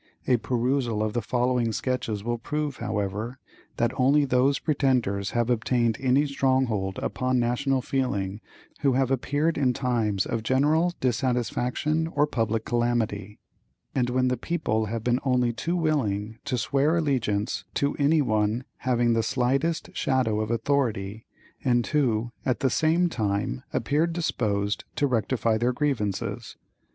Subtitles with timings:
[0.27, 3.37] A perusal of the following sketches will prove, however,
[3.77, 8.41] that only those pretenders have obtained any strong hold upon national feeling
[8.79, 13.37] who have appeared in times of general dissatisfaction or public calamity,
[13.93, 18.63] and when the people have been only too willing to swear allegiance to any one
[18.77, 21.27] having the slightest shadow of authority,
[21.63, 26.57] and who, at the same time, appeared disposed to rectify their grievances.